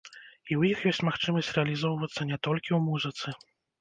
[0.49, 3.27] І ў іх ёсць магчымасць рэалізоўвацца не толькі ў музыцы.